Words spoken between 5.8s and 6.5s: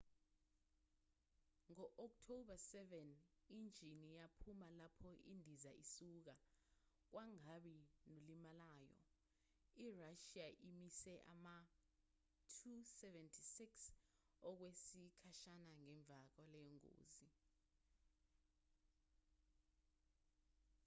isuka